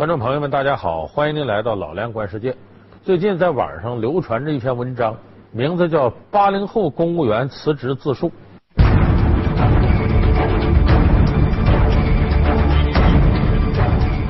[0.00, 2.56] 观众朋友们，大家好，欢迎您来到老梁观世界。
[3.02, 5.14] 最近在网上流传着一篇文章，
[5.52, 8.32] 名字叫《八零后公务员辞职自述》。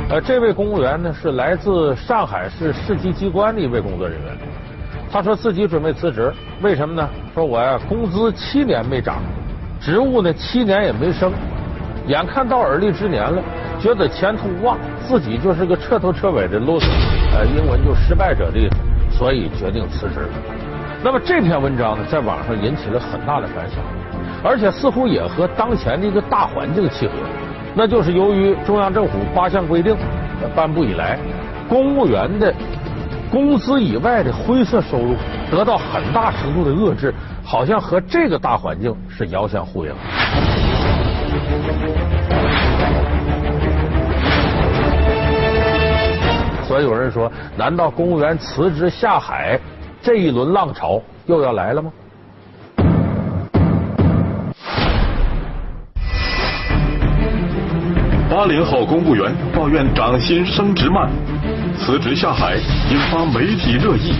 [0.09, 4.36] 呃，这位公务员呢是来自上海市市级机关的一位工作人员。
[5.08, 7.08] 他说自己准备辞职，为什么呢？
[7.32, 9.22] 说我呀，工资七年没涨，
[9.80, 11.32] 职务呢七年也没升，
[12.11, 13.41] 眼看到而立之年了，
[13.81, 16.91] 觉得前途无望，自己就是个彻头彻尾的 loser，
[17.33, 20.29] 呃，英文就失败者的意思，所以决定辞职了。
[21.05, 23.79] 那么这篇文章呢，在网上引起了很大的反响，
[24.43, 27.13] 而且似乎也和当前的一个大环境契合。
[27.77, 29.97] 那就是由于中央政府八项规定
[30.57, 31.17] 颁布以来，
[31.69, 32.53] 公务员的
[33.31, 35.14] 工资以外的灰色收入
[35.48, 37.14] 得到很大程度的遏制，
[37.45, 39.92] 好像和这个大环境是遥相呼应。
[46.67, 49.58] 所以有人说，难道公务员辞职下海
[50.01, 51.91] 这一轮浪潮又要来了吗？
[58.31, 61.11] 八零后公务员抱怨涨薪升职慢，
[61.77, 62.55] 辞职下海
[62.89, 64.14] 引发媒体热议。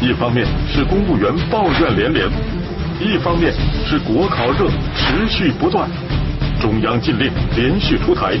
[0.00, 2.26] 一方面是公务员抱怨连连，
[2.98, 3.52] 一方面
[3.84, 5.86] 是国考热持续不断，
[6.62, 8.38] 中央禁令连续出台，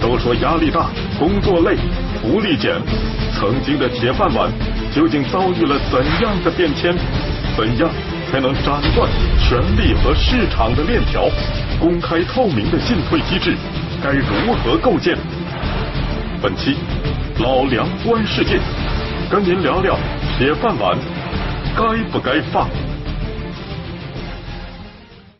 [0.00, 0.90] 都说压力大、
[1.20, 1.76] 工作累、
[2.20, 2.74] 福利减。
[3.38, 4.50] 曾经的铁饭碗
[4.92, 6.92] 究竟遭遇了怎样的变迁？
[7.56, 7.88] 怎样
[8.28, 11.28] 才能斩断权力和市场的链条？
[11.78, 13.56] 公开透明的进退机制？
[14.02, 15.16] 该如何构建？
[16.42, 16.74] 本期
[17.38, 18.58] 老梁观世界，
[19.30, 19.96] 跟您聊聊
[20.36, 20.98] 铁饭碗
[21.76, 22.68] 该不该放。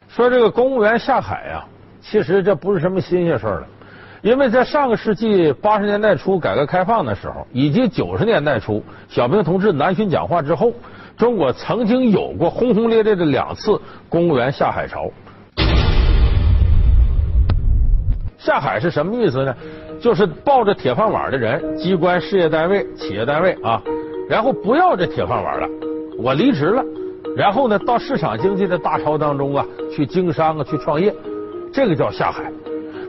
[0.08, 1.66] 说这个公务员下海啊，
[2.00, 3.66] 其实这不是什么新鲜事儿了，
[4.22, 10.72] 因为在上个世纪八十年代初改革开放的时候，以及九十年代初小平同志南巡讲话之后，
[11.16, 15.10] 中国曾经有过轰轰烈烈的两次公务员下海潮。
[18.38, 19.54] 下海是什么意思呢？
[20.00, 23.82] 就是抱着铁饭碗的人，机关、事业单位、企业单位啊，
[24.30, 25.68] 然后不要这铁饭碗了，
[26.18, 26.82] 我离职了，
[27.36, 29.62] 然后呢，到市场经济的大潮当中啊，
[29.94, 31.14] 去经商啊，去创业，
[31.72, 32.50] 这个叫下海。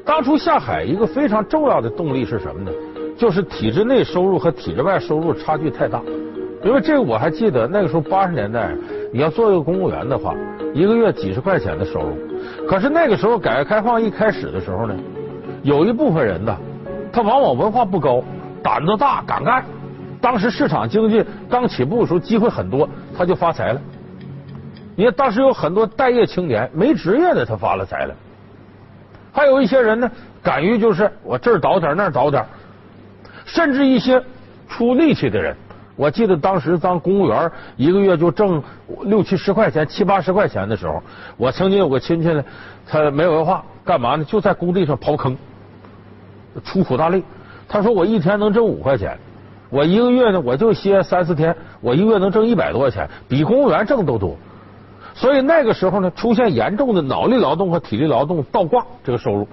[0.06, 2.72] 当初下海一个非常重要的动力是什么呢？
[3.18, 6.02] 就是体制内收入和体制外收入差距太大。
[6.64, 8.72] 因为这个我还记得，那个时候八十年代，
[9.12, 10.36] 你要做一个公务员的话，
[10.74, 12.16] 一个月几十块钱的收入。
[12.68, 14.96] 可是那个时候改革开放一开始的时候呢？
[15.64, 16.56] 有一部分人呢，
[17.12, 18.24] 他往往文化不高，
[18.64, 19.64] 胆子大，敢干。
[20.20, 23.82] 当时市场经济刚起步的时候，机会很多，他就发财了。
[24.96, 28.16] 你看当时有很多待业青年，没职业的他发了财了。
[29.31, 30.12] 还有一些人呢，
[30.44, 32.46] 敢于就是我这儿倒点那儿倒点
[33.46, 34.22] 甚至一些
[34.68, 35.56] 出力气的人，
[35.96, 38.62] 我记得当时当公务员一个月就挣
[39.03, 41.02] 六七十块钱、七八十块钱的时候，
[41.38, 42.44] 我曾经有个亲戚呢，
[42.88, 43.64] 他没文化。
[43.84, 44.24] 干嘛呢？
[44.24, 45.36] 就在工地上刨坑，
[46.64, 47.24] 出苦大力。
[47.68, 49.18] 他说：“我一天能挣五块钱，
[49.72, 54.38] 我一个月呢，我就歇三四天，我一个月能挣一百多块钱，比公务员挣都多。”
[55.22, 59.48] 所以那个时候呢，出现严重的脑力劳动和体力劳动倒挂这个收入。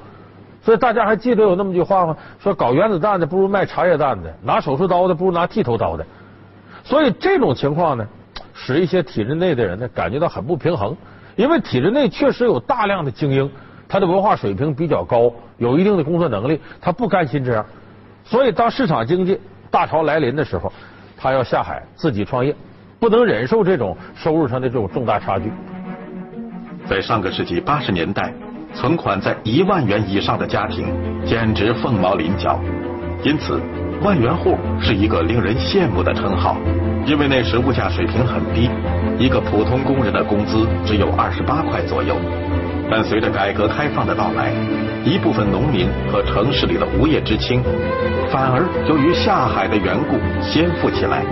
[0.62, 2.17] 所以大家还记得有那么句话吗？
[2.41, 6.06] 说搞原子弹的不如卖茶叶蛋的，拿手术刀的不如拿剃头刀的。
[6.84, 8.09] 所以这种情况呢，
[8.55, 10.97] 使一些体制内的人呢感觉到很不平衡，
[11.37, 13.50] 因为体制内确实有大量的精英。
[13.91, 17.67] 他的文化水平比较高，有一定的工作能力，他不甘心这样，
[18.25, 19.39] 所以当市场经济
[19.71, 20.73] 大潮来临的时候，
[21.15, 22.55] 他要下海自己创业，
[23.01, 25.51] 不能忍受这种收入上的这种重大差距。
[26.87, 28.33] 在上个世纪八十年代，
[28.75, 30.87] 存款在一万元以上的家庭
[31.25, 32.59] 简直凤毛麟角，
[33.23, 33.61] 因此
[34.03, 36.56] 万元户是一个令人羡慕的称号。
[37.06, 38.69] 因为那时物价水平很低，
[39.19, 42.17] 一个普通工人的工资只有二十八块左右。
[42.91, 44.53] 但随着改革开放的到来，
[45.05, 47.62] 一部分农民和城市里的无业知青，
[48.31, 51.23] 反而由于下海的缘故先富起来。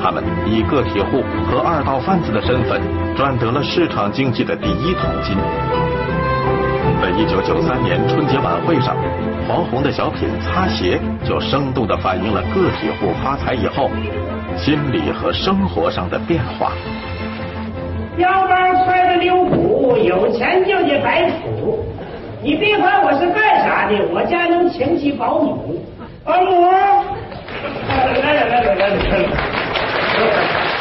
[0.00, 2.80] 他们以个体户和二道贩子的身份，
[3.16, 5.36] 赚得了市场经济的第一桶金。
[7.02, 8.96] 在一九九三年春节晚会上，
[9.46, 10.98] 黄宏的小品《擦鞋》
[11.28, 13.90] 就生动地反映了个体户发财以后
[14.56, 16.72] 心理和生活上的变化。
[18.18, 21.84] 腰包揣着溜鼓，有钱就去摆谱。
[22.42, 25.80] 你别管我是干啥的，我家能请起保姆。
[26.24, 26.68] 保姆，
[27.88, 29.57] 来来来来来来，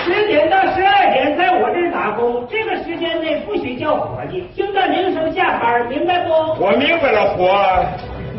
[0.05, 6.31] 十点到十二点在我这儿打工，这个时间内不许叫伙计，听到铃声下班，明白不？
[6.63, 7.57] 我明白了，伙，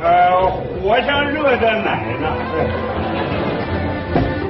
[0.03, 0.69] 呃。
[0.81, 2.29] 火上热的奶呢。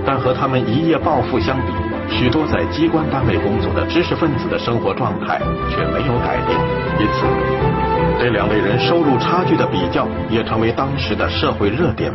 [0.05, 1.73] 但和他们一夜暴富相比，
[2.09, 5.39] 许多在机关单位工作的知识分子的生活状态
[5.71, 6.59] 却没有改变。
[7.01, 7.27] 因此，
[8.21, 12.13] 这两类人收入差距的比较也成为当时的社会热点。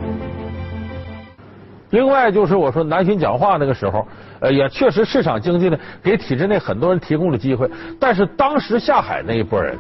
[1.94, 4.06] 另外就是我说南巡讲话那个时候，
[4.40, 7.70] 呃，也确实市场经济呢给体制内很多人提供了机会，
[8.00, 9.78] 但是当时下海那一波人，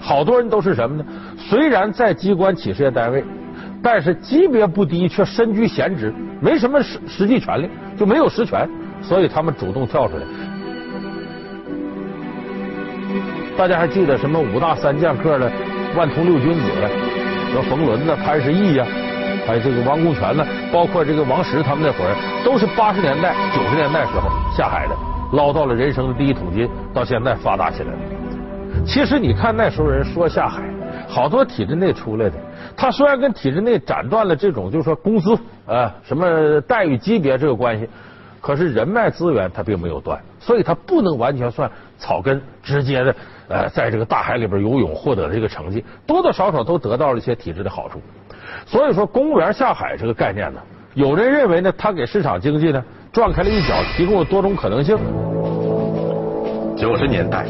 [0.00, 1.04] 好多人都是什么呢？
[1.36, 3.24] 虽然在机关企事业单位，
[3.82, 7.68] 但是级别不低，却身居闲职，没什么实实际权利，
[7.98, 8.68] 就没有实权，
[9.02, 10.22] 所以他们主动跳出来。
[13.58, 15.50] 大家还记得什么五大三剑客的
[15.96, 16.62] 万通六君子，
[17.52, 18.86] 什冯仑呢、潘石屹呀。
[19.50, 22.14] 还有这个王功权呢，包括这个王石他们那会儿，
[22.44, 24.94] 都是八十年代、九十年代时候下海的，
[25.32, 27.98] 捞到了人生的第一桶金，到现在发达起来了。
[28.86, 30.62] 其实你看那时候人说下海，
[31.08, 32.36] 好多体制内出来的，
[32.76, 35.36] 他虽然跟体制内斩断了这种就是说工资
[35.66, 37.88] 啊什么待遇级别这个关系，
[38.40, 41.68] 可是人脉资源他并没有断，所以他不能完全算
[41.98, 43.16] 草根直接的
[43.48, 48.00] 呃在这个大海里边游泳获得这个成绩，多多少少都得到了一些体制的好处。
[48.66, 50.60] 所以说，公务员下海这个概念呢，
[50.94, 52.82] 有人认为呢，它给市场经济呢
[53.12, 54.96] 撞开了一角，提供了多种可能性。
[56.76, 57.44] 九十年代，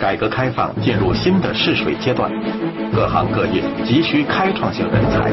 [0.00, 2.30] 改革开放进入新的试水阶段，
[2.94, 5.32] 各行各业急需开创性人才。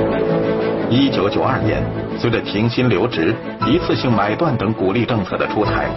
[0.89, 1.83] 一九九二年，
[2.17, 3.33] 随着停薪留职、
[3.67, 5.88] 一次性买断等鼓励政策的出台。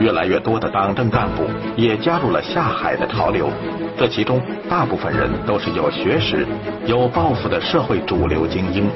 [0.00, 1.44] 越来越多的党政干部
[1.76, 3.48] 也加入了下海的潮流，
[3.96, 6.46] 这其中大部分人都是有学识、
[6.86, 8.90] 有抱负的社会主流精英。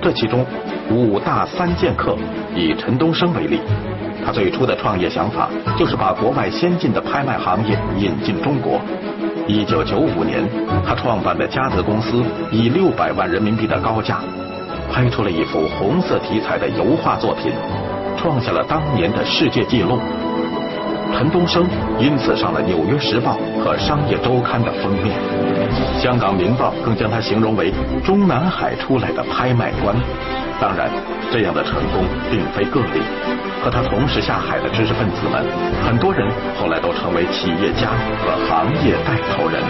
[0.00, 0.44] 这其中
[0.90, 2.16] 五大三剑客，
[2.56, 3.60] 以陈东升为例，
[4.24, 5.48] 他最初的创业想法
[5.78, 8.80] 就是把国外先进的拍卖行业引进中国。
[9.46, 10.42] 一九九五年，
[10.86, 14.20] 他创办的嘉德公司以六百万人民币的高价，
[14.90, 17.52] 拍出了一幅红色题材的油画作品，
[18.16, 19.98] 创下了当年的世界纪录。
[21.16, 21.66] 陈东升
[21.98, 25.16] 因此上了《纽约时报》和《商业周刊》的封面，
[26.00, 27.72] 香港《明报》更将他形容为
[28.04, 29.96] 中南海出来的拍卖官。
[30.60, 30.88] 当然，
[31.32, 33.02] 这样的成功并非个例，
[33.62, 35.44] 和他同时下海的知识分子们，
[35.84, 36.28] 很多人
[36.60, 37.90] 后来都成为企业家
[38.22, 39.60] 和行业带头人。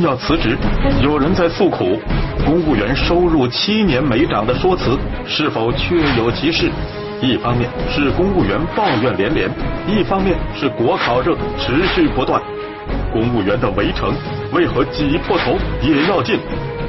[0.00, 0.56] 要辞职，
[1.02, 1.98] 有人在诉苦。
[2.44, 6.70] 公务员收入七年没涨的说辞是否确有其事？
[7.20, 9.50] 一方面是公务员抱怨连连，
[9.86, 12.40] 一方面是国考热持续不断。
[13.12, 14.14] 公务员的围城
[14.52, 16.38] 为何挤破头也要进？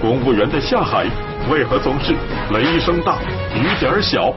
[0.02, 1.06] 公务员的下海
[1.52, 2.14] 为何总是
[2.52, 3.16] 雷声大
[3.56, 4.34] 雨点小？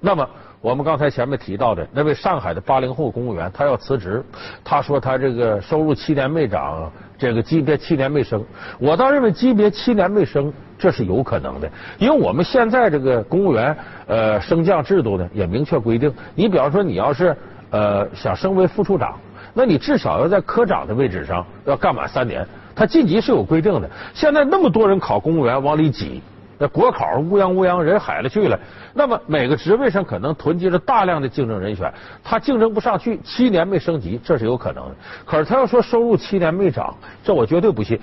[0.00, 0.28] 那么。
[0.62, 4.24] 我们刚才前面提到的那位上海的八零后公务员，他要辞职。
[4.62, 6.88] 他说他这个收入七年没涨，
[7.18, 8.40] 这个级别七年没升。
[8.78, 11.68] 我倒认为级别七年没升，这是有可能的，
[11.98, 13.76] 因为我们现在这个公务员
[14.06, 17.36] 呃升降制度呢也明确规定，你比方说你要是
[17.70, 19.18] 呃想升为副处长，
[19.52, 22.46] 那你至少要在科长的位置上要干满三年。
[22.72, 23.90] 他晋级是有规定的。
[24.14, 26.22] 现在那么多人考公务员往里挤。
[26.62, 28.56] 那国考乌泱乌泱人海了去了，
[28.94, 31.92] 那么每个职位上可能囤积着大量的竞争人选，
[32.22, 34.94] 他竞争不上去，七年没升级，这是有可能的。
[35.26, 37.98] 可是他要说收入七年没涨，这我绝对不信，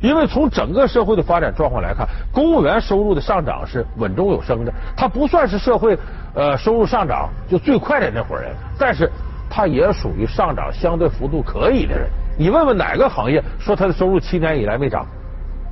[0.00, 5.98] 因为从整个社会的发展状况来看，公务员收入的上涨是稳中有升的，他不算是社会
[6.36, 9.10] 呃收入上涨就最快的那伙人，但是
[9.50, 12.08] 他也属于上涨相对幅度可以的人。
[12.38, 15.04] 你问问哪个行业说他的收入七年以来没涨？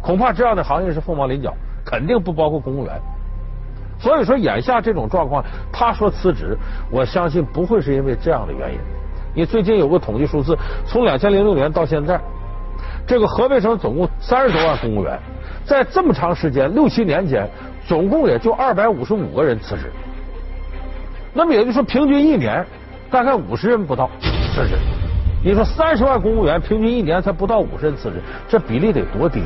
[0.03, 1.55] 恐怕这样的行业是凤毛麟角。
[1.85, 3.01] 肯定不包括公务员，
[3.99, 6.57] 所以说眼下这种状况，他说辞职，
[6.91, 8.79] 我相信不会是因为这样的原因。
[9.35, 12.21] 你最近有个统计数字，从两千零六年到现在，
[13.07, 15.19] 这个河北省总共三十多万公务员，
[15.65, 17.49] 在这么长时间六七年间，
[17.87, 19.91] 总共也就二百五十五个人辞职。
[21.33, 22.65] 那么也就是说，平均一年
[23.11, 24.11] 大概五十人不到
[24.55, 24.77] 辞职。
[25.45, 29.43] 你说三十万公务员平均一年才不到五十人辞职，这比例得多低？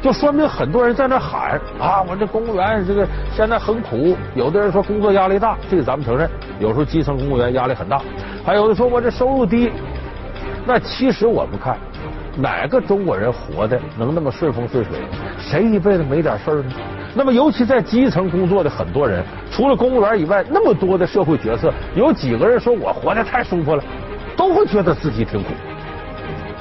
[0.00, 4.16] 就说明很多人在那喊啊，我这公务员这个现在很苦。
[4.36, 8.00] 有的人说工作压力大，这个咱们承认，有时候基层公务员压力很大。
[8.44, 9.72] 还有的说我这收入低。
[10.66, 11.76] 那其实我们看，
[12.36, 14.92] 哪个中国人活的能那么顺风顺水？
[15.40, 16.70] 谁一辈子没点事儿呢？
[17.16, 23.82] 那么尤其在基层工作的很多人，除了公务员以外，那么多的社会角色，有几个人说我活的太舒服了？
[24.36, 25.50] 都会觉得自己挺苦。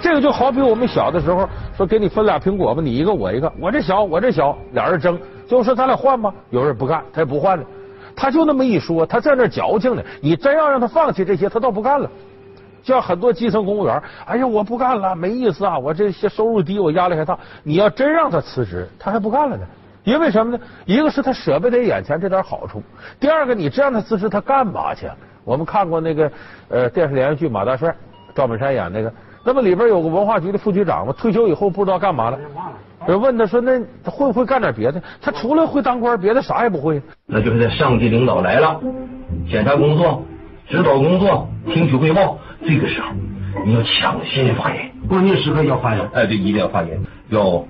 [0.02, 6.34] 这个就好比我们小的时候说给你分俩苹果吧，你一个我一个，我这小我这小，俩人争，就说咱俩换吧。
[6.50, 7.64] 有人不干，他也不换了。
[8.16, 10.04] 他就那么一说，他在那矫情呢。
[10.22, 12.10] 你真要让他放弃这些，他倒不干了。
[12.84, 17.40] 像很多基层公务员，哎呀，我不干了，没意思啊，我这些收入低，我压力还大。
[17.64, 19.64] 你要真让他辞职，他还不干了呢。
[20.04, 20.62] 因为什么呢？
[20.86, 22.84] 一个是他舍不得眼前这点好处，
[23.22, 25.10] 第二个你这样他辞职，他干嘛去？
[25.44, 26.32] 我们看过那个
[26.70, 27.90] 呃电视连续剧《马大帅》，
[28.34, 29.14] 赵本山演那个，
[29.46, 32.40] 那么里边有个文化局的副局长嘛，退休以后不知道干嘛了。
[33.06, 37.02] 人问他说：“那会不会干点别的？”他除了会当官，别的啥也不会。
[37.26, 38.80] 那就是在上级领导来了，
[39.50, 40.24] 检查工作、
[40.70, 43.08] 指导工作、听取汇报，这个时候
[43.66, 46.10] 你要抢先发言，关键时刻要发言。
[46.14, 46.98] 哎，对，一定要发言，
[47.28, 47.66] 要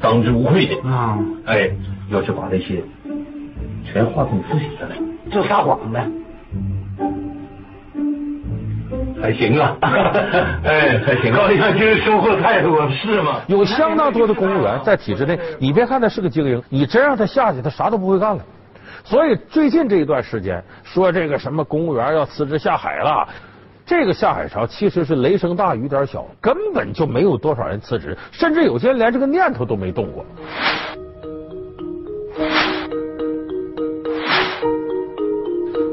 [0.00, 1.18] 当之无愧的啊！
[1.44, 1.70] 哎，
[2.10, 2.82] 要去把这些
[3.84, 4.96] 全化成自己的来，
[5.30, 6.08] 就撒谎呗。
[9.20, 9.76] 还行啊，
[10.64, 11.34] 哎，还行。
[11.34, 13.40] 高阳军收获太多，是吗？
[13.48, 18.42] 有相当多的公务员在体制内， 你别看他是个精英，你真让他下去，他啥都不会干了。
[19.04, 23.28] 所以最近这一段时间，说这个什么公务员要辞职下海了，
[23.84, 30.24] 这个下海潮其实是雷声大雨点小，根本就没有多少人辞职，甚至有些人连这个念头都没动过。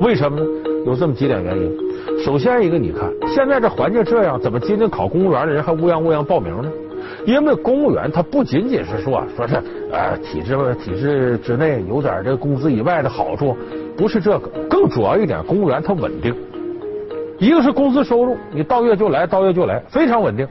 [0.02, 0.46] 为什么呢？
[0.86, 1.72] 有这么几点原因。
[2.24, 6.72] 首先一个，你看现在这环境这样，怎么今天考公务员的人还乌泱乌泱报名呢？
[7.26, 9.56] 因为公务员他不仅仅是说说是
[9.92, 13.56] 呃体制体制之内有点这工资以外的好处，
[13.98, 16.36] 不是这个，更主要一点，公务员他稳定。
[17.38, 20.48] 一个是工资收入，你到月就来，到月就来，非常稳定，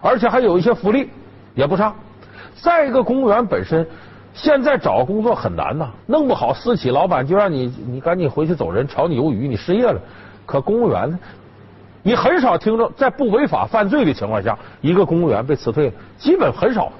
[0.00, 1.08] 而且还有一些福利
[1.54, 1.94] 也不差。
[2.60, 3.86] 再一个，公务员本身
[4.36, 9.98] 现在找工作很难呐，弄不好私企老板就让你你赶紧回去走人，炒你鱿鱼，你失业了。
[10.44, 11.18] 可公务员呢？
[12.02, 16.92] 你很少听着在不违法犯罪的情况下，一个公务员被辞退了，基本很少。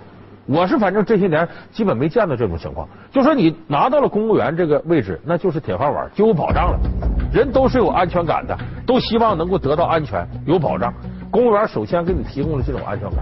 [0.47, 2.89] 我是反正这些年基本没见到这种情况。
[3.13, 6.79] 就说你拿到了公务员这个位置，那就是铁饭碗，就有保障了。
[7.33, 10.93] 人都是有安全感的，都希望能够得到安全、有保障。
[11.31, 13.19] 公务员首先给你提供了这种安全感。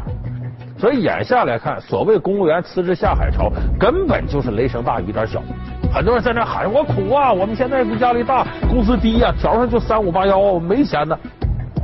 [0.85, 3.51] 所以眼下来看，所谓公务员辞职下海潮，
[3.81, 5.43] 根本就是雷声大雨点小。
[5.91, 11.19] 很多人在那喊我苦啊，我们现在压力大，工资低呀，条上就三五八幺，我没钱呢。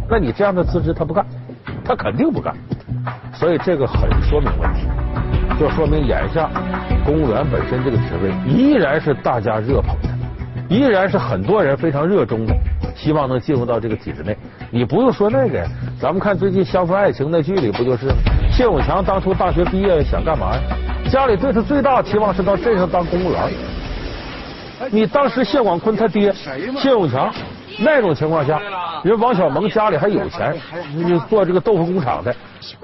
[0.07, 1.25] 那你这样的辞职，他不干，
[1.83, 2.55] 他肯定不干。
[3.33, 4.87] 所以这个很说明问题，
[5.59, 6.51] 就说明眼下
[7.03, 10.11] 公务员本身这个职位依然是大家热捧的，
[10.69, 12.55] 依然是很多人非常热衷的，
[12.95, 14.37] 希望能进入到这个体制内。
[14.71, 15.67] 你不用说那个，
[15.99, 18.13] 咱们看最近《乡村爱情》那剧里不就是吗？
[18.61, 20.61] 谢永强当初大学毕业想干嘛呀？
[21.11, 23.51] 家里对他最大的期望是到镇上当公务员。
[24.91, 27.33] 你当时谢广坤他爹谢永强
[27.79, 28.61] 那种情况下，
[29.03, 30.55] 人王小蒙家里还有钱，
[30.95, 32.37] 你做这个豆腐工厂的，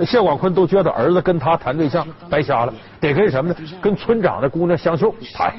[0.06, 3.56] 谢广坤都觉得儿子跟他谈对象白瞎了，得跟什么呢？
[3.83, 5.52] 跟村长的姑娘相秀谈。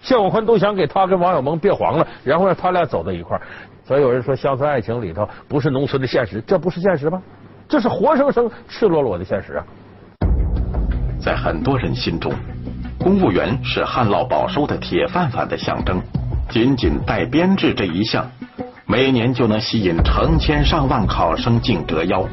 [0.00, 3.42] 谢广坤都想给他跟王小蒙别黄了，然后让他俩走到一块儿。
[3.86, 7.22] 所以有人说《乡村爱情》里头不是农村的现实，这不是现实吗？
[7.68, 9.64] 这是活生生、赤裸裸的现实啊！
[11.18, 12.32] 在很多人心中，
[12.98, 16.00] 公务员是旱涝保收的铁饭碗的象征。
[16.48, 18.24] 仅仅带编制这一项，
[18.86, 22.24] 每年就能吸引成千上万考生竞折腰。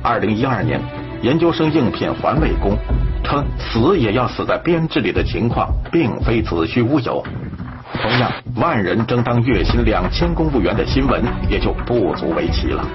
[0.00, 0.80] 二零一二年，
[1.22, 2.78] 研究生应聘环卫工，
[3.24, 7.20] 称死也要死在编制里的情况，并非子虚乌有。
[8.00, 12.86] 同样，万人争当月薪两千公务员的新闻，也就不足为奇了。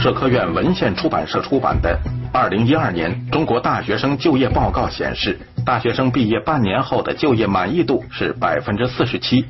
[0.00, 1.94] 社科院文献出版社出版的
[2.32, 9.44] 《二零一二年中国大学生就业报告》显示，大学生毕业半年后的就业满意度是百分之四十七，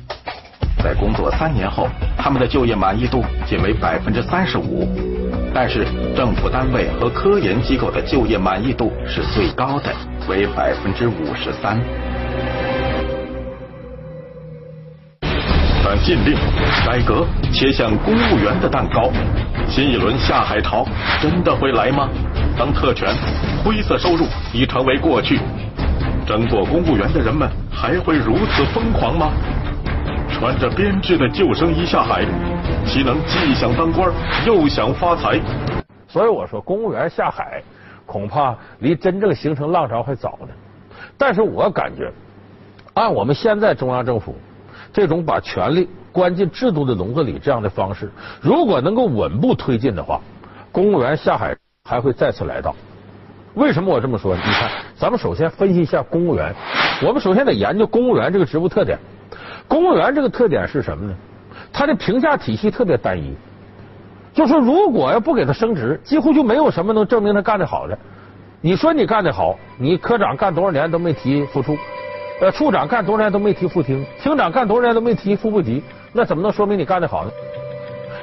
[0.83, 4.85] 在工作三年后，他们的就业满意度仅为百分之三十五。
[5.53, 5.85] 但是，
[6.17, 9.93] 政府单位和科研机构的就业满意度是最高的，
[10.27, 11.79] 为百分之五十三。
[16.03, 16.35] 禁令、
[16.83, 19.11] 改革，切向公务员的蛋糕，
[19.69, 20.83] 新一轮下海潮
[21.21, 22.09] 真的会来吗？
[22.57, 23.07] 当特权、
[23.63, 25.39] 灰色收入已成为过去，
[26.25, 29.31] 争做公务员的人们还会如此疯狂吗？
[30.29, 32.25] 穿着编制的救生衣下海，
[32.83, 34.11] 岂能既想当官
[34.45, 35.39] 又想发财？
[36.07, 37.61] 所以我说，公务员下海
[38.07, 40.47] 恐怕离真正形成浪潮还早呢。
[41.15, 42.11] 但是我感觉，
[42.95, 44.35] 按我们现在中央政府。
[44.93, 50.19] 这种把权力关进制度的笼子里这样的方式，如果能够稳步推进的话，
[50.71, 52.75] 公务员下海还会再次来到。
[53.53, 54.35] 为什么我这么说？
[54.35, 56.53] 你看，咱们首先分析一下公务员。
[57.05, 58.97] 我们首先得研究公务员这个职务特点。
[59.67, 61.13] 公务员这个特点是什么呢？
[61.73, 63.33] 他的评价体系特别单一，
[64.33, 67.97] 就说如果要不给他升职，几乎就没有什么能证明他干得好的。
[68.61, 71.77] 你说你干得好，你科长干多少年都没提复出。
[72.41, 77.31] 呃，处长干多少年都没提副厅，厅长干多少年都没提副部级，那怎么能说明你干得好呢？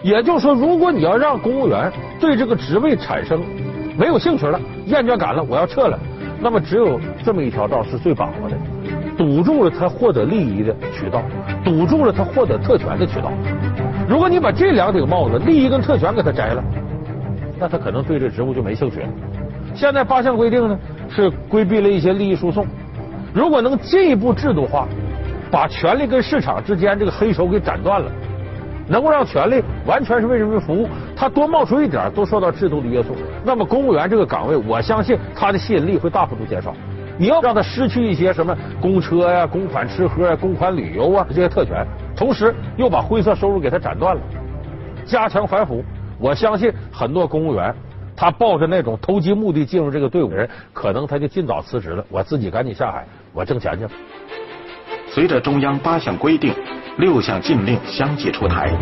[0.03, 3.41] 也就是说，如果你要让公务员对这个职位产生
[3.97, 5.97] 没有兴趣了、厌倦感了，我要撤了，
[6.41, 8.57] 那么只有这么一条道是最把握的，
[9.17, 11.23] 堵住了他获得利益的渠道，
[11.65, 13.31] 堵住了他获得特权的渠道。
[14.09, 16.65] 如果你把这两顶帽子，利益跟特权给他摘了，
[17.57, 19.07] 那他可能对这职务就没兴趣了。
[19.77, 20.77] 现在八项规定呢，
[21.09, 22.67] 是规避了一些利益输送。
[23.33, 24.87] 如果能进一步制度化，
[25.51, 28.11] 把权力跟市场之间这个黑手给斩断了。
[28.91, 33.15] 能够让权力完全是为人民服务，他多冒出一点都受到制度的约束。
[33.45, 36.75] 那么公务员这个岗位，我相信他的吸引力会大幅度减少。
[37.19, 44.23] 你要让他失去一些什么公车呀、公款吃喝呀、公款旅游啊这些特权，同时又把灰色收入给他斩断了，
[45.05, 45.85] 加强反腐，
[46.19, 47.75] 我相信很多公务员
[48.17, 53.07] 他抱着那种投机目的进入这个队伍的人，可能他就尽早辞职了，我自己赶紧下海，
[53.39, 53.91] 我挣钱去了。
[55.09, 56.53] 随着中央八项规定。
[56.99, 58.77] 六项禁令相继出台，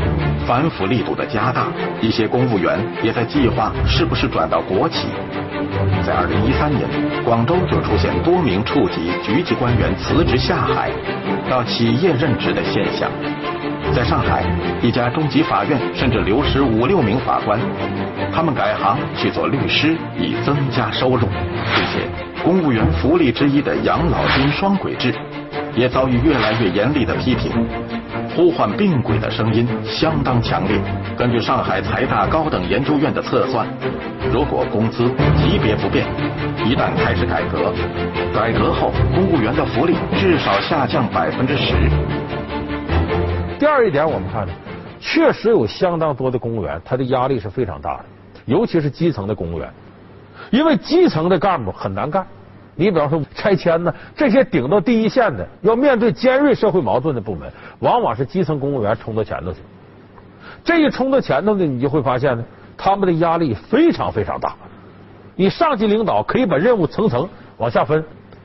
[0.47, 1.67] 反腐力度的加大，
[2.01, 5.09] 一些公务员也在计划是不是转到国企。
[6.03, 6.89] 在二零一三年，
[7.27, 10.91] 广州就出现多名处级、局级官员辞职下海，
[11.51, 13.11] 到企业任职的现象。
[13.95, 14.43] 在上海，
[14.81, 17.61] 一家中级法院甚至流失五六名法官，
[18.33, 21.29] 他们改行去做律师，以增加收入。
[21.75, 22.09] 并且
[22.47, 25.13] 公务员福利之一的养老金双轨制，
[25.75, 27.51] 也遭遇越来越严厉的批评。
[28.37, 30.81] 呼唤并轨的声音相当强烈。
[31.17, 33.67] 根据上海财大高等研究院的测算，
[34.33, 36.07] 如果工资级别不变，
[36.65, 37.73] 一旦开始改革，
[38.33, 41.75] 改革后公务员的福利至少下降百分之十。
[43.59, 44.47] 第二一点，我们看，
[45.01, 48.05] 确实有相当多的公务员，他的压力是非常大的，
[48.45, 49.69] 尤其是基层的公务员，
[50.53, 52.25] 因为基层的干部很难干。
[52.77, 59.61] 你比方说拆迁呢，这些顶到第一线的，要面对尖锐社会矛盾的部门，往往是基层公务员冲到前头去。
[60.63, 62.45] 这一冲到前头呢，你就会发现呢，
[62.77, 64.55] 他们的压力非常非常大。
[65.35, 68.05] 你上级领导可以把任务层层往下分，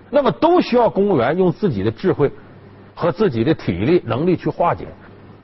[0.09, 2.31] 那么都需要公务员用自己的智慧
[2.95, 4.87] 和自己的体力能力去化解。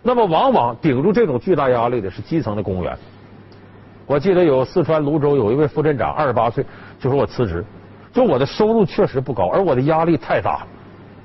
[0.02, 2.98] 那么往往顶住这种巨大压力的是基层的公务员。
[4.06, 6.66] 我记得有四川泸州有一位副镇长，二十八岁
[6.98, 7.66] 就说我辞职。
[8.18, 10.68] 就我的收入确实不高，而我的压力太大了。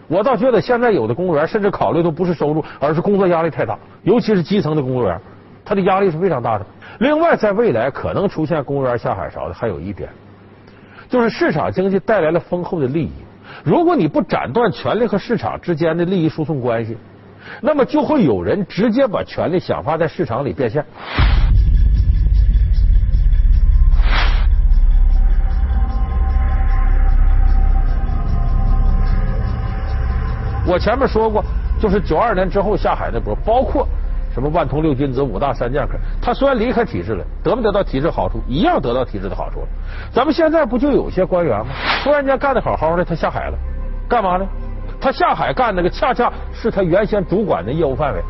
[0.09, 5.19] 我倒觉得现在有的公务员甚至考虑都不是收入，而是工作压力太大，尤其是基层的公务员，
[5.65, 6.67] 他的压力是非常大的。
[6.99, 10.11] 另外，在未来可能出现公务员下海潮的还有一点，
[11.09, 13.13] 就是市场经济带来了丰厚的利益。
[13.65, 16.99] 如果你不斩断权力和市场之间的利益输送关系，
[17.63, 20.85] 那么就会有人直接把权力想法在市场里变现。
[30.73, 31.45] 我前面说过，
[31.79, 33.87] 就是九二年之后下海那波，包括
[34.33, 38.41] 什么万通六君子、五大三剑客，他虽然离开体制了，得没得到体制好处？
[38.49, 39.67] 一样得到体制的好处了。
[40.11, 41.67] 咱们现在不就有些官员吗？
[42.03, 43.59] 突然间干的好好的，他下海了，
[44.09, 44.47] 干嘛呢？
[44.99, 48.23] 他下海干那个，恰恰是他原先主管的业务范围。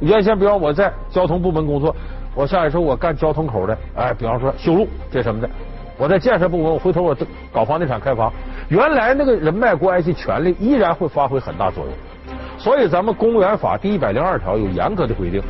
[0.00, 1.96] 原先，比方我在交通部门工作，
[2.34, 5.48] 我下海说我干交通口的，哎，比方说修路这什么的。
[5.96, 7.16] 我在建设部门，我回头我
[7.52, 8.30] 搞房地产开发，
[8.68, 11.92] 原来那个人脉关系、权力依然会发挥很大作用。
[12.58, 15.40] 所以，咱们公务员法第一百零二条有严格的规定，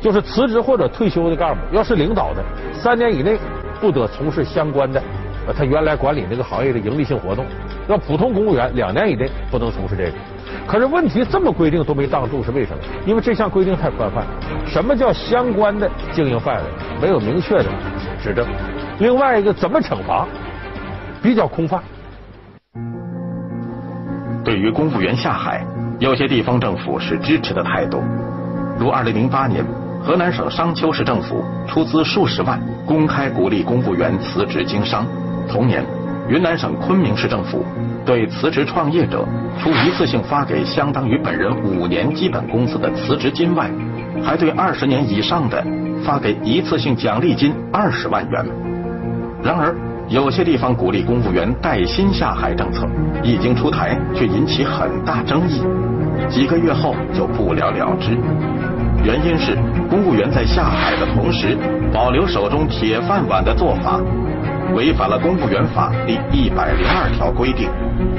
[0.00, 2.42] 就是辞职或者退休的干部，要是领导的，
[2.74, 3.38] 三年以内
[3.80, 5.02] 不得从事相关的
[5.56, 7.44] 他原来管理那个行业的盈利性活动；
[7.88, 10.12] 要普通公务员，两年以内不能从事这个。
[10.66, 12.82] 可是问题这么规定都没挡住，是为什么？
[13.06, 14.26] 因为这项规定太宽泛。
[14.66, 16.62] 什么叫相关的经营范围？
[17.00, 17.66] 没有明确的
[18.22, 18.46] 指证。
[18.98, 20.26] 另外一个怎么惩罚
[21.22, 21.82] 比较空泛。
[24.48, 25.62] 对于公务员下海，
[25.98, 28.02] 有些地方政府是支持的态度，
[28.78, 29.62] 如二零零八年，
[30.02, 35.04] 河南省商丘市政府出资数十万公开鼓励公务员辞职经商。
[35.50, 35.84] 同年，
[36.30, 37.62] 云南省昆明市政府
[38.06, 39.22] 对辞职创业者
[39.62, 43.70] 除一次性发给相当于本人五年基本工资的辞职金外，
[44.24, 45.62] 还对二十年以上的
[46.02, 48.42] 发给一次性奖励金二十万元。
[49.42, 49.76] 然而，
[50.08, 52.88] 有些地方鼓励公务员带薪下海政策
[53.22, 55.60] 一经出台，却引起很大争议，
[56.30, 58.16] 几个月后就不了了之。
[59.04, 59.54] 原因是
[59.90, 61.58] 公务员在下海的同时，
[61.92, 64.00] 保留手中铁饭碗的做法，
[64.74, 67.68] 违反了《公务员法》第一百零二条规定。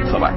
[0.05, 0.31] 此外，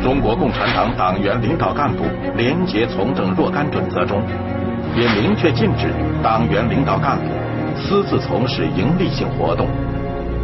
[0.00, 2.04] 中国共产党党员领导干部
[2.36, 4.22] 廉洁从政若干准则中，
[4.94, 5.88] 也明确禁止
[6.22, 7.24] 党员领导干部
[7.74, 9.66] 私自从事盈利性活动。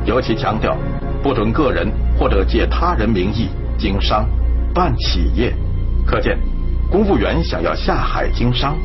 [0.05, 0.77] 尤其强调，
[1.23, 1.87] 不准个人
[2.19, 4.27] 或者借他人名义经商，
[4.75, 5.55] 办企业。
[6.07, 6.39] 可见，
[6.91, 8.77] 公务员想要下海经商，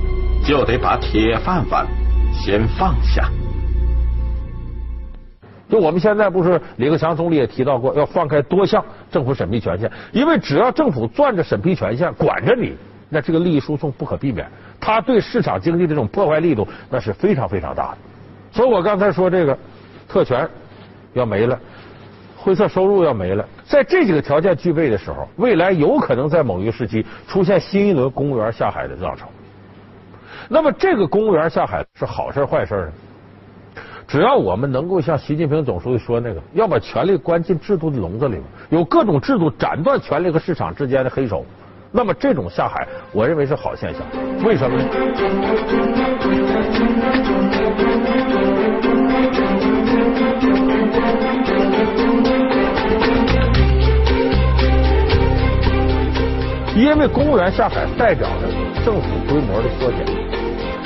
[0.44, 1.88] 就得把铁饭碗
[2.34, 3.30] 先放下。
[5.68, 12.76] 就我们现在不是李克强总理也提到过，要放开多项政府审批权限，因为只要政府攥着审批权限管着你，
[13.10, 14.46] 那这个利益输送不可避免，
[14.80, 17.98] 它对市场经济这种破坏力度那是非常非常大的。
[18.52, 19.58] 所以我刚才说这个
[20.08, 20.48] 特权
[21.16, 21.58] 要没了，
[22.38, 29.28] 灰色收入要没了，在这几个条件具备的时候，未来有可能在某一个时期出现新一轮公务员下海的浪潮。
[30.50, 32.92] 那么这个公务员下海是好事坏事呢？
[34.08, 41.44] 只要我们能够像习近平总书记说那个，要把权力关进制度的笼子里，有各种制度斩断权力和市场之间的黑手，
[41.92, 44.04] 那么这种下海，我认为是好现象。
[44.44, 44.86] 为什么呢？
[56.78, 58.48] 因为公务员下海代表着
[58.86, 60.06] 政府规模的缩减，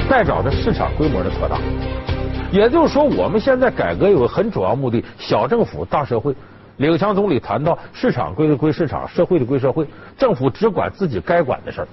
[0.09, 1.57] 代表着市场规模的扩大。
[2.51, 6.35] 也就是说，我们现在改革有个很主要目的：小政府大社会。
[6.77, 9.85] 李克强总理谈到，市场归的归市场，社会的归社会，
[10.17, 11.87] 政府只管自己该管的事儿。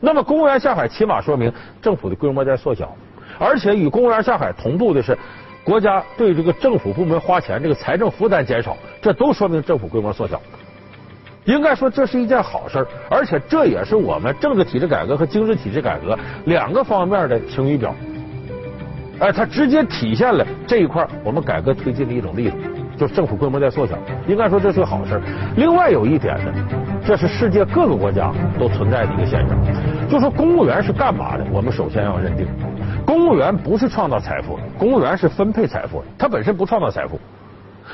[0.00, 2.94] 那么，公务员下海起码说明政府的规模在缩小，
[3.38, 5.16] 而且与公务员下海同步的是，
[5.68, 10.40] 国家对这个政府部门花钱这个财政负担减少，这都说明政府规模缩小。
[11.44, 17.94] 应该说，这是一件好事，而且这也是我们政治体制改革和经济体制改革两个方面的晴雨表。
[19.18, 22.56] 哎，它直接体现了这一块我们改革推进的一种力度，
[22.96, 23.94] 就是政府规模在缩小。
[24.26, 25.20] 应该说这是个好事。
[25.56, 26.54] 另外有一点呢，
[27.04, 29.58] 这是世界各个国家都存在的一个现象，
[30.08, 31.44] 就说公务员是干嘛的？
[31.52, 32.46] 我们首先要认定，
[33.08, 37.18] 公务员不是创造财富，公务员是分配财富，他本身不创造财富。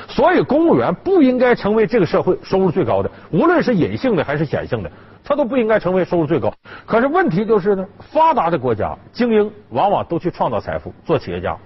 [0.09, 4.90] 所以公务员不应该成为这个社会收入最高的，无论是隐性的还是显性的。
[5.22, 6.53] 他都不应该成为收入最高。
[6.85, 11.57] 可是问题就是呢，发达的国家精英往往都去创造财富，做企业家。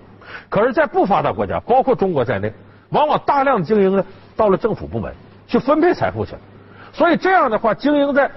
[0.51, 2.53] 可是，在不发达国家，包括中国在内，
[2.91, 4.05] 往往大量精英呢
[4.37, 5.11] 到了政府部门
[5.47, 6.41] 去分配财富去了。
[6.93, 8.31] 所以这样的话，精英在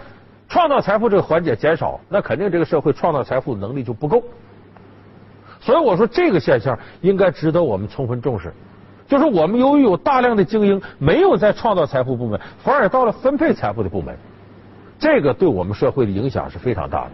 [0.47, 4.23] 创造财富这个环节减少，那肯定这个社会创造财富能力就不够。
[5.61, 8.51] 所以我说这个现象应该值得我们充分重视。
[9.07, 14.17] 就是我们由于有大量的精英没有在创造财富部门，反而到了分配财富的部门。
[14.97, 17.11] 这个对我们社会的影响是非常大的，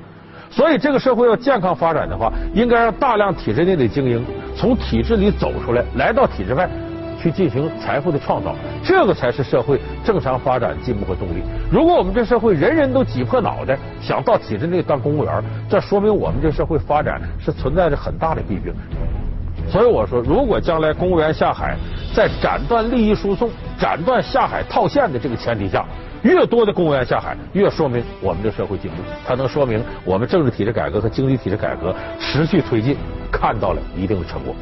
[0.50, 4.24] 所以这个社会要健康发展的话，应该让大量体制内的精英
[4.56, 6.70] 从体制里走出来，来到体制外
[7.22, 11.42] 去进行财富的创造，这个才是社会正常发展进步和动力。
[11.72, 18.74] 如果我们这社会人人都挤破脑袋想到体制内当公务员，这说明我们这社会发展是存在着很大的弊病。
[19.70, 21.76] 所以我说，如果将来公务员下海，
[22.16, 25.86] 在斩断利益输送、斩断下海套现的这个前提下。
[26.24, 32.98] 越多的公务员下海，越说明我们的社会进步，它能说明我们政治体制改革和经济体制改革持续推进，
[33.32, 34.56] 看到了一定的成果。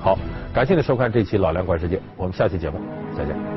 [0.00, 0.18] 好，
[0.54, 2.78] 感谢您收看这期《老梁观世界》，我们下期节目
[3.18, 3.53] 再见。